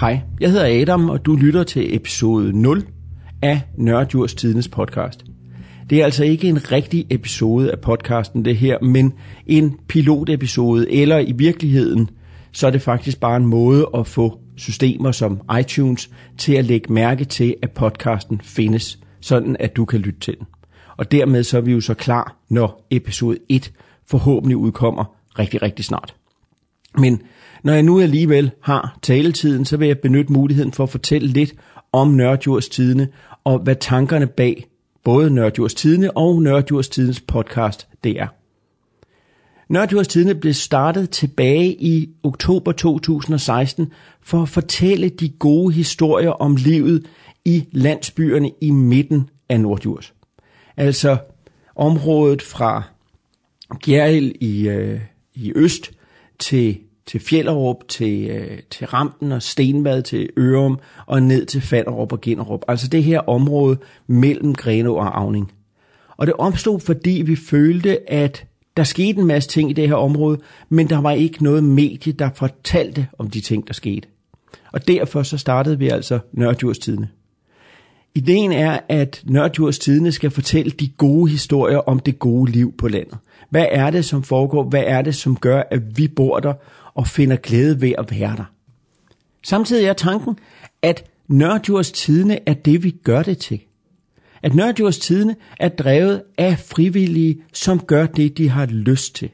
Hej, 0.00 0.20
jeg 0.40 0.50
hedder 0.50 0.80
Adam, 0.82 1.08
og 1.08 1.26
du 1.26 1.36
lytter 1.36 1.62
til 1.62 1.96
episode 1.96 2.60
0 2.60 2.86
af 3.42 3.60
Nørdjurs 3.76 4.34
Tidens 4.34 4.68
podcast. 4.68 5.24
Det 5.90 6.00
er 6.00 6.04
altså 6.04 6.24
ikke 6.24 6.48
en 6.48 6.72
rigtig 6.72 7.06
episode 7.10 7.72
af 7.72 7.80
podcasten 7.80 8.44
det 8.44 8.56
her, 8.56 8.78
men 8.82 9.12
en 9.46 9.78
pilotepisode, 9.88 10.92
eller 10.92 11.18
i 11.18 11.32
virkeligheden, 11.32 12.10
så 12.52 12.66
er 12.66 12.70
det 12.70 12.82
faktisk 12.82 13.20
bare 13.20 13.36
en 13.36 13.46
måde 13.46 13.88
at 13.94 14.06
få 14.06 14.38
systemer 14.56 15.12
som 15.12 15.40
iTunes 15.60 16.10
til 16.38 16.52
at 16.52 16.64
lægge 16.64 16.92
mærke 16.92 17.24
til, 17.24 17.54
at 17.62 17.70
podcasten 17.70 18.40
findes, 18.44 18.98
sådan 19.20 19.56
at 19.60 19.76
du 19.76 19.84
kan 19.84 20.00
lytte 20.00 20.20
til 20.20 20.38
den. 20.38 20.46
Og 20.96 21.12
dermed 21.12 21.42
så 21.42 21.56
er 21.56 21.62
vi 21.62 21.72
jo 21.72 21.80
så 21.80 21.94
klar, 21.94 22.36
når 22.48 22.86
episode 22.90 23.38
1 23.48 23.72
forhåbentlig 24.06 24.56
udkommer 24.56 25.04
rigtig, 25.38 25.62
rigtig 25.62 25.84
snart. 25.84 26.14
Men 26.98 27.22
når 27.62 27.72
jeg 27.72 27.82
nu 27.82 28.00
alligevel 28.00 28.50
har 28.60 28.98
taletiden, 29.02 29.64
så 29.64 29.76
vil 29.76 29.88
jeg 29.88 29.98
benytte 29.98 30.32
muligheden 30.32 30.72
for 30.72 30.82
at 30.82 30.90
fortælle 30.90 31.28
lidt 31.28 31.54
om 31.92 32.08
Nørdjurs 32.08 32.68
Tidene, 32.68 33.08
og 33.44 33.58
hvad 33.58 33.76
tankerne 33.76 34.26
bag 34.26 34.66
både 35.04 35.30
Nørdjurs 35.30 35.74
Tidene 35.74 36.16
og 36.16 36.42
Nørdjurs 36.42 36.88
Tidens 36.88 37.20
podcast 37.20 37.88
det 38.04 38.20
er. 38.20 38.26
Nørddjurs 39.70 40.08
Tidene 40.08 40.34
blev 40.34 40.54
startet 40.54 41.10
tilbage 41.10 41.82
i 41.82 42.08
oktober 42.22 42.72
2016 42.72 43.92
for 44.22 44.42
at 44.42 44.48
fortælle 44.48 45.08
de 45.08 45.28
gode 45.28 45.72
historier 45.74 46.30
om 46.30 46.56
livet 46.56 47.06
i 47.44 47.64
landsbyerne 47.72 48.50
i 48.60 48.70
midten 48.70 49.30
af 49.48 49.60
Nordjurs. 49.60 50.14
Altså 50.76 51.16
området 51.76 52.42
fra 52.42 52.82
Gjerrild 53.82 54.32
i, 54.40 54.68
øh, 54.68 55.00
i 55.34 55.52
øst 55.54 55.90
til, 56.40 56.78
til 57.06 57.20
Fjellerup, 57.20 57.88
til, 57.88 58.30
øh, 58.30 58.58
til 58.70 58.86
Rampen 58.86 59.32
og 59.32 59.42
Stenvad 59.42 60.02
til 60.02 60.28
Ørum 60.36 60.78
og 61.06 61.22
ned 61.22 61.46
til 61.46 61.60
Fanderup 61.60 62.12
og 62.12 62.20
Ginderup. 62.20 62.62
Altså 62.68 62.88
det 62.88 63.04
her 63.04 63.20
område 63.20 63.78
mellem 64.06 64.54
Grenå 64.54 64.94
og 64.94 65.20
Avning. 65.20 65.52
Og 66.16 66.26
det 66.26 66.34
opstod, 66.38 66.80
fordi 66.80 67.22
vi 67.26 67.36
følte, 67.36 68.10
at 68.10 68.46
der 68.76 68.84
skete 68.84 69.20
en 69.20 69.26
masse 69.26 69.48
ting 69.48 69.70
i 69.70 69.72
det 69.72 69.88
her 69.88 69.94
område, 69.94 70.38
men 70.68 70.88
der 70.88 71.00
var 71.00 71.12
ikke 71.12 71.44
noget 71.44 71.64
medie, 71.64 72.12
der 72.12 72.30
fortalte 72.34 73.06
om 73.18 73.30
de 73.30 73.40
ting, 73.40 73.68
der 73.68 73.74
skete. 73.74 74.08
Og 74.72 74.88
derfor 74.88 75.22
så 75.22 75.38
startede 75.38 75.78
vi 75.78 75.88
altså 75.88 76.18
Nørdjurstidene. 76.32 77.08
Ideen 78.14 78.52
er, 78.52 78.78
at 78.88 79.22
Nørddjurs 79.26 79.78
Tidene 79.78 80.12
skal 80.12 80.30
fortælle 80.30 80.70
de 80.70 80.88
gode 80.88 81.30
historier 81.30 81.78
om 81.78 82.00
det 82.00 82.18
gode 82.18 82.50
liv 82.50 82.74
på 82.78 82.88
landet. 82.88 83.18
Hvad 83.50 83.66
er 83.70 83.90
det, 83.90 84.04
som 84.04 84.22
foregår? 84.22 84.64
Hvad 84.64 84.82
er 84.86 85.02
det, 85.02 85.14
som 85.14 85.36
gør, 85.36 85.62
at 85.70 85.98
vi 85.98 86.08
bor 86.08 86.40
der 86.40 86.52
og 86.94 87.08
finder 87.08 87.36
glæde 87.36 87.80
ved 87.80 87.92
at 87.98 88.10
være 88.10 88.36
der? 88.36 88.44
Samtidig 89.42 89.86
er 89.86 89.92
tanken, 89.92 90.38
at 90.82 91.04
Nørddjurs 91.28 91.92
Tidene 91.92 92.48
er 92.48 92.54
det, 92.54 92.84
vi 92.84 92.90
gør 92.90 93.22
det 93.22 93.38
til. 93.38 93.60
At 94.42 94.54
Nørddjurs 94.54 94.98
Tidene 94.98 95.36
er 95.60 95.68
drevet 95.68 96.22
af 96.38 96.58
frivillige, 96.58 97.42
som 97.52 97.80
gør 97.80 98.06
det, 98.06 98.38
de 98.38 98.48
har 98.48 98.66
lyst 98.66 99.14
til. 99.14 99.30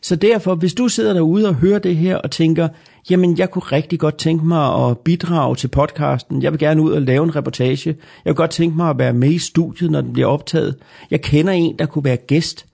Så 0.00 0.16
derfor, 0.16 0.54
hvis 0.54 0.74
du 0.74 0.88
sidder 0.88 1.12
derude 1.12 1.48
og 1.48 1.54
hører 1.54 1.78
det 1.78 1.96
her 1.96 2.16
og 2.16 2.30
tænker, 2.30 2.68
jamen 3.10 3.38
jeg 3.38 3.50
kunne 3.50 3.62
rigtig 3.62 3.98
godt 3.98 4.18
tænke 4.18 4.46
mig 4.46 4.88
at 4.88 4.98
bidrage 4.98 5.56
til 5.56 5.68
podcasten, 5.68 6.42
jeg 6.42 6.52
vil 6.52 6.58
gerne 6.58 6.82
ud 6.82 6.92
og 6.92 7.02
lave 7.02 7.24
en 7.24 7.36
reportage, 7.36 7.96
jeg 8.24 8.34
kunne 8.34 8.34
godt 8.34 8.50
tænke 8.50 8.76
mig 8.76 8.90
at 8.90 8.98
være 8.98 9.12
med 9.12 9.30
i 9.30 9.38
studiet, 9.38 9.90
når 9.90 10.00
den 10.00 10.12
bliver 10.12 10.28
optaget, 10.28 10.76
jeg 11.10 11.20
kender 11.20 11.52
en, 11.52 11.78
der 11.78 11.86
kunne 11.86 12.04
være 12.04 12.16
gæst, 12.16 12.66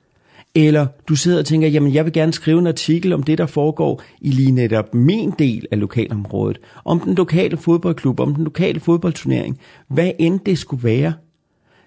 eller 0.54 0.86
du 1.08 1.16
sidder 1.16 1.38
og 1.38 1.46
tænker, 1.46 1.68
jamen 1.68 1.94
jeg 1.94 2.04
vil 2.04 2.12
gerne 2.12 2.32
skrive 2.32 2.58
en 2.58 2.66
artikel 2.66 3.12
om 3.12 3.22
det, 3.22 3.38
der 3.38 3.46
foregår 3.46 4.02
i 4.20 4.30
lige 4.30 4.50
netop 4.50 4.94
min 4.94 5.32
del 5.38 5.66
af 5.70 5.80
lokalområdet, 5.80 6.58
om 6.84 7.00
den 7.00 7.14
lokale 7.14 7.56
fodboldklub, 7.56 8.20
om 8.20 8.34
den 8.34 8.44
lokale 8.44 8.80
fodboldturnering, 8.80 9.60
hvad 9.88 10.10
end 10.18 10.40
det 10.46 10.58
skulle 10.58 10.84
være, 10.84 11.12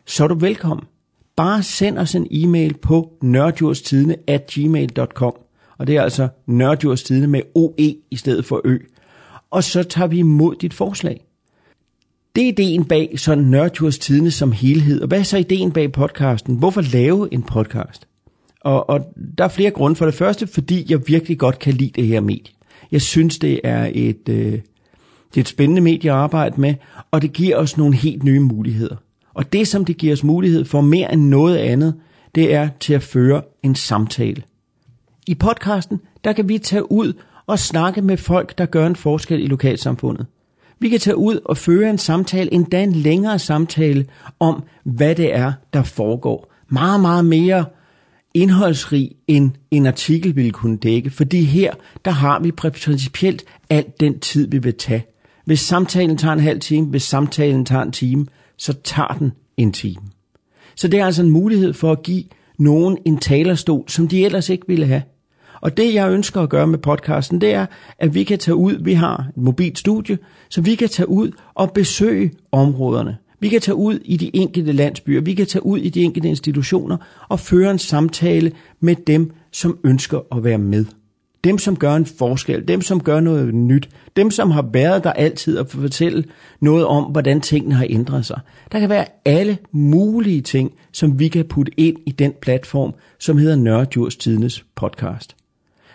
så 0.05 0.23
er 0.23 0.27
du 0.27 0.35
velkommen. 0.35 0.85
Bare 1.35 1.63
send 1.63 1.97
os 1.97 2.15
en 2.15 2.27
e-mail 2.31 2.77
på 2.77 3.13
nørdjurstidene 3.21 4.15
at 4.27 4.51
gmail.com. 4.53 5.33
Og 5.77 5.87
det 5.87 5.97
er 5.97 6.01
altså 6.01 6.27
nørdjurstidene 6.45 7.27
med 7.27 7.41
OE 7.55 7.95
i 8.11 8.15
stedet 8.15 8.45
for 8.45 8.61
Ø. 8.65 8.77
Og 9.51 9.63
så 9.63 9.83
tager 9.83 10.07
vi 10.07 10.17
imod 10.17 10.55
dit 10.55 10.73
forslag. 10.73 11.25
Det 12.35 12.43
er 12.43 12.47
ideen 12.47 12.85
bag 12.85 13.13
sådan 13.19 13.43
Nørdjurstidene 13.43 14.31
som 14.31 14.51
helhed. 14.51 15.01
Og 15.01 15.07
hvad 15.07 15.19
er 15.19 15.23
så 15.23 15.37
ideen 15.37 15.71
bag 15.71 15.91
podcasten? 15.91 16.55
Hvorfor 16.55 16.81
lave 16.81 17.33
en 17.33 17.43
podcast? 17.43 18.07
Og, 18.65 18.89
og 18.89 19.13
der 19.37 19.43
er 19.43 19.47
flere 19.47 19.71
grunde. 19.71 19.95
For 19.95 20.05
det 20.05 20.13
første, 20.13 20.47
fordi 20.47 20.85
jeg 20.89 21.07
virkelig 21.07 21.37
godt 21.37 21.59
kan 21.59 21.73
lide 21.73 21.91
det 21.95 22.07
her 22.07 22.21
medie. 22.21 22.53
Jeg 22.91 23.01
synes, 23.01 23.39
det 23.39 23.59
er 23.63 23.91
et, 23.93 24.29
øh, 24.29 24.51
det 25.29 25.37
er 25.37 25.41
et 25.41 25.47
spændende 25.47 25.81
medie 25.81 26.11
at 26.11 26.17
arbejde 26.17 26.61
med, 26.61 26.73
og 27.11 27.21
det 27.21 27.33
giver 27.33 27.57
os 27.57 27.77
nogle 27.77 27.95
helt 27.95 28.23
nye 28.23 28.39
muligheder. 28.39 28.95
Og 29.33 29.53
det, 29.53 29.67
som 29.67 29.85
det 29.85 29.97
giver 29.97 30.13
os 30.13 30.23
mulighed 30.23 30.65
for 30.65 30.81
mere 30.81 31.13
end 31.13 31.21
noget 31.21 31.57
andet, 31.57 31.95
det 32.35 32.53
er 32.53 32.69
til 32.79 32.93
at 32.93 33.03
føre 33.03 33.41
en 33.63 33.75
samtale. 33.75 34.43
I 35.27 35.35
podcasten, 35.35 35.99
der 36.23 36.33
kan 36.33 36.49
vi 36.49 36.57
tage 36.57 36.91
ud 36.91 37.13
og 37.47 37.59
snakke 37.59 38.01
med 38.01 38.17
folk, 38.17 38.57
der 38.57 38.65
gør 38.65 38.87
en 38.87 38.95
forskel 38.95 39.43
i 39.43 39.47
lokalsamfundet. 39.47 40.25
Vi 40.79 40.89
kan 40.89 40.99
tage 40.99 41.17
ud 41.17 41.39
og 41.45 41.57
føre 41.57 41.89
en 41.89 41.97
samtale, 41.97 42.53
endda 42.53 42.83
en 42.83 42.91
længere 42.91 43.39
samtale 43.39 44.05
om, 44.39 44.63
hvad 44.83 45.15
det 45.15 45.35
er, 45.35 45.53
der 45.73 45.83
foregår. 45.83 46.51
Meget, 46.69 47.01
meget 47.01 47.25
mere 47.25 47.65
indholdsrig, 48.35 49.11
end 49.27 49.51
en 49.71 49.85
artikel 49.85 50.35
ville 50.35 50.51
kunne 50.51 50.77
dække, 50.77 51.09
fordi 51.09 51.43
her, 51.43 51.73
der 52.05 52.11
har 52.11 52.39
vi 52.39 52.51
principielt 52.51 53.43
alt 53.69 53.99
den 53.99 54.19
tid, 54.19 54.47
vi 54.47 54.57
vil 54.57 54.73
tage. 54.73 55.05
Hvis 55.45 55.59
samtalen 55.59 56.17
tager 56.17 56.33
en 56.33 56.39
halv 56.39 56.59
time, 56.59 56.87
hvis 56.87 57.03
samtalen 57.03 57.65
tager 57.65 57.81
en 57.81 57.91
time, 57.91 58.25
så 58.57 58.73
tager 58.83 59.17
den 59.19 59.31
en 59.57 59.71
time. 59.71 60.01
Så 60.75 60.87
det 60.87 60.99
er 60.99 61.05
altså 61.05 61.23
en 61.23 61.29
mulighed 61.29 61.73
for 61.73 61.91
at 61.91 62.03
give 62.03 62.23
nogen 62.59 62.97
en 63.05 63.17
talerstol, 63.17 63.83
som 63.87 64.07
de 64.07 64.25
ellers 64.25 64.49
ikke 64.49 64.67
ville 64.67 64.85
have. 64.85 65.01
Og 65.61 65.77
det 65.77 65.93
jeg 65.93 66.11
ønsker 66.11 66.41
at 66.41 66.49
gøre 66.49 66.67
med 66.67 66.77
podcasten, 66.77 67.41
det 67.41 67.53
er, 67.53 67.65
at 67.99 68.13
vi 68.13 68.23
kan 68.23 68.39
tage 68.39 68.55
ud, 68.55 68.83
vi 68.83 68.93
har 68.93 69.25
et 69.29 69.43
mobilt 69.43 69.79
studie, 69.79 70.17
så 70.49 70.61
vi 70.61 70.75
kan 70.75 70.89
tage 70.89 71.09
ud 71.09 71.31
og 71.53 71.71
besøge 71.71 72.31
områderne. 72.51 73.17
Vi 73.39 73.49
kan 73.49 73.61
tage 73.61 73.75
ud 73.75 73.99
i 74.05 74.17
de 74.17 74.35
enkelte 74.35 74.71
landsbyer, 74.71 75.21
vi 75.21 75.33
kan 75.33 75.47
tage 75.47 75.65
ud 75.65 75.79
i 75.79 75.89
de 75.89 76.01
enkelte 76.01 76.29
institutioner 76.29 76.97
og 77.29 77.39
føre 77.39 77.71
en 77.71 77.79
samtale 77.79 78.51
med 78.79 78.95
dem, 79.07 79.31
som 79.51 79.77
ønsker 79.83 80.19
at 80.37 80.43
være 80.43 80.57
med. 80.57 80.85
Dem, 81.43 81.57
som 81.57 81.75
gør 81.75 81.95
en 81.95 82.05
forskel, 82.05 82.67
dem, 82.67 82.81
som 82.81 83.03
gør 83.03 83.19
noget 83.19 83.53
nyt, 83.53 83.89
dem, 84.15 84.31
som 84.31 84.51
har 84.51 84.69
været 84.73 85.03
der 85.03 85.13
altid 85.13 85.57
og 85.57 85.67
fortælle 85.69 86.23
noget 86.59 86.85
om, 86.85 87.03
hvordan 87.03 87.41
tingene 87.41 87.75
har 87.75 87.85
ændret 87.89 88.25
sig. 88.25 88.39
Der 88.71 88.79
kan 88.79 88.89
være 88.89 89.05
alle 89.25 89.57
mulige 89.71 90.41
ting, 90.41 90.73
som 90.91 91.19
vi 91.19 91.27
kan 91.27 91.45
putte 91.45 91.71
ind 91.79 91.97
i 92.05 92.11
den 92.11 92.33
platform, 92.41 92.93
som 93.19 93.37
hedder 93.37 93.55
Nørddjurs 93.55 94.15
Tidens 94.15 94.65
podcast. 94.75 95.35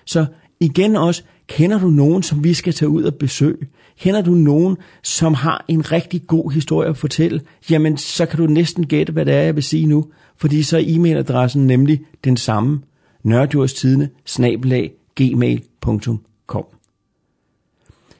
Så 0.04 0.26
igen 0.60 0.96
også, 0.96 1.22
kender 1.50 1.78
du 1.78 1.90
nogen, 1.90 2.22
som 2.22 2.44
vi 2.44 2.54
skal 2.54 2.72
tage 2.72 2.88
ud 2.88 3.02
og 3.02 3.14
besøge? 3.14 3.66
Kender 4.00 4.22
du 4.22 4.30
nogen, 4.30 4.76
som 5.02 5.34
har 5.34 5.64
en 5.68 5.92
rigtig 5.92 6.26
god 6.26 6.52
historie 6.52 6.88
at 6.88 6.96
fortælle? 6.96 7.40
Jamen, 7.70 7.96
så 7.96 8.26
kan 8.26 8.38
du 8.38 8.46
næsten 8.46 8.86
gætte, 8.86 9.12
hvad 9.12 9.24
det 9.26 9.34
er, 9.34 9.40
jeg 9.40 9.54
vil 9.54 9.62
sige 9.62 9.86
nu. 9.86 10.06
Fordi 10.36 10.62
så 10.62 10.76
er 10.76 10.82
e-mailadressen 10.82 11.66
nemlig 11.66 12.00
den 12.24 12.36
samme. 12.36 12.80
Nørdjurstidene, 13.22 14.08
snabelag, 14.26 14.92
gmail.com. 15.16 16.66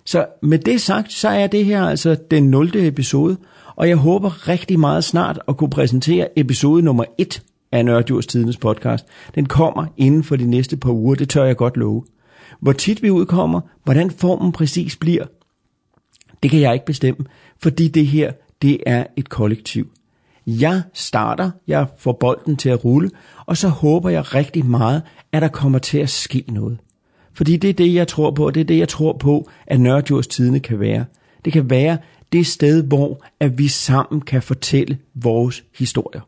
Så 0.05 0.27
med 0.43 0.59
det 0.59 0.81
sagt, 0.81 1.12
så 1.12 1.29
er 1.29 1.47
det 1.47 1.65
her 1.65 1.85
altså 1.85 2.17
den 2.31 2.51
0. 2.51 2.71
episode, 2.75 3.37
og 3.77 3.89
jeg 3.89 3.97
håber 3.97 4.49
rigtig 4.49 4.81
meget 4.81 5.05
snart 5.05 5.41
at 5.49 5.57
kunne 5.57 5.71
præsentere 5.71 6.39
episode 6.39 6.83
nummer 6.83 7.05
1 7.19 7.43
af 7.73 7.85
Nørdjordstidens 7.85 8.57
podcast. 8.57 9.07
Den 9.35 9.47
kommer 9.47 9.87
inden 9.97 10.25
for 10.25 10.37
de 10.37 10.47
næste 10.47 10.77
par 10.77 10.91
uger, 10.91 11.15
det 11.15 11.29
tør 11.29 11.45
jeg 11.45 11.57
godt 11.57 11.77
love. 11.77 12.05
Hvor 12.61 12.73
tit 12.73 13.02
vi 13.02 13.11
udkommer, 13.11 13.61
hvordan 13.85 14.11
formen 14.11 14.52
præcis 14.52 14.97
bliver, 14.97 15.25
det 16.43 16.50
kan 16.50 16.61
jeg 16.61 16.75
ikke 16.75 16.87
bestemme, 16.87 17.26
fordi 17.58 17.88
det 17.88 18.06
her, 18.06 18.32
det 18.62 18.79
er 18.87 19.06
et 19.17 19.29
kollektiv. 19.29 19.91
Jeg 20.47 20.82
starter, 20.94 21.50
jeg 21.67 21.87
får 21.99 22.12
bolden 22.12 22.56
til 22.56 22.69
at 22.69 22.85
rulle, 22.85 23.11
og 23.47 23.56
så 23.56 23.69
håber 23.69 24.11
jeg 24.11 24.35
rigtig 24.35 24.67
meget, 24.67 25.02
at 25.32 25.43
der 25.43 25.49
kommer 25.49 25.79
til 25.79 25.99
at 25.99 26.11
ske 26.11 26.44
noget. 26.49 26.79
Fordi 27.32 27.56
det 27.56 27.70
er 27.70 27.75
det, 27.75 27.94
jeg 27.94 28.08
tror 28.08 28.31
på, 28.31 28.47
og 28.47 28.55
det 28.55 28.61
er 28.61 28.64
det, 28.64 28.79
jeg 28.79 28.88
tror 28.88 29.17
på, 29.19 29.50
at 29.67 29.81
Nørrejords 29.81 30.26
Tidene 30.26 30.61
kan 30.61 30.81
være. 30.81 31.05
Det 31.44 31.52
kan 31.52 31.70
være 31.70 31.99
det 32.32 32.47
sted, 32.47 32.82
hvor 32.82 33.25
at 33.41 33.58
vi 33.58 33.69
sammen 33.69 34.20
kan 34.20 34.43
fortælle 34.43 34.99
vores 35.14 35.64
historier. 35.79 36.20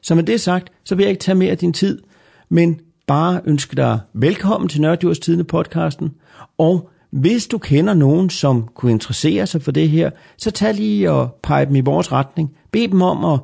Så 0.00 0.14
med 0.14 0.22
det 0.22 0.40
sagt, 0.40 0.72
så 0.84 0.94
vil 0.94 1.02
jeg 1.02 1.10
ikke 1.10 1.20
tage 1.22 1.34
mere 1.34 1.50
af 1.50 1.58
din 1.58 1.72
tid, 1.72 2.02
men 2.48 2.80
bare 3.06 3.40
ønske 3.44 3.76
dig 3.76 4.00
velkommen 4.14 4.68
til 4.68 4.80
Nørdjurs 4.80 5.18
Tidende 5.18 5.44
podcasten, 5.44 6.10
og 6.58 6.90
hvis 7.10 7.46
du 7.46 7.58
kender 7.58 7.94
nogen, 7.94 8.30
som 8.30 8.68
kunne 8.74 8.92
interessere 8.92 9.46
sig 9.46 9.62
for 9.62 9.72
det 9.72 9.88
her, 9.90 10.10
så 10.38 10.50
tag 10.50 10.74
lige 10.74 11.10
og 11.10 11.38
pege 11.42 11.66
dem 11.66 11.76
i 11.76 11.80
vores 11.80 12.12
retning. 12.12 12.50
Bed 12.72 12.88
dem 12.88 13.02
om 13.02 13.24
at 13.24 13.40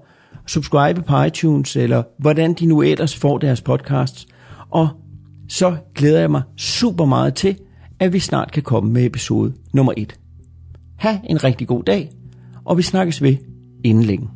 subscribe 0.46 1.02
på 1.02 1.22
iTunes, 1.22 1.76
eller 1.76 2.02
hvordan 2.18 2.54
de 2.54 2.66
nu 2.66 2.82
ellers 2.82 3.16
får 3.16 3.38
deres 3.38 3.60
podcasts. 3.60 4.26
Og 4.70 4.88
så 5.48 5.76
glæder 5.94 6.20
jeg 6.20 6.30
mig 6.30 6.42
super 6.56 7.04
meget 7.04 7.34
til, 7.34 7.56
at 8.00 8.12
vi 8.12 8.18
snart 8.18 8.52
kan 8.52 8.62
komme 8.62 8.92
med 8.92 9.06
episode 9.06 9.52
nummer 9.72 9.92
1. 9.96 10.18
Ha' 10.96 11.16
en 11.24 11.44
rigtig 11.44 11.68
god 11.68 11.82
dag, 11.82 12.10
og 12.64 12.76
vi 12.76 12.82
snakkes 12.82 13.22
ved 13.22 13.36
inden 13.84 14.04
længe. 14.04 14.28